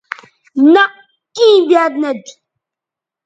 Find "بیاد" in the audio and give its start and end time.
1.67-1.93